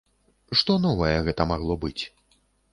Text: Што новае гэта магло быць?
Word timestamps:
Што 0.61 0.77
новае 0.87 1.13
гэта 1.29 1.49
магло 1.53 1.73
быць? 1.87 1.99